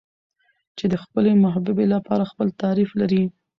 چې 0.77 0.85
د 0.93 0.95
خپلې 1.03 1.31
محبوبې 1.43 1.85
لپاره 1.95 2.29
خپل 2.31 2.47
تعريف 2.61 2.89
لري. 3.01 3.23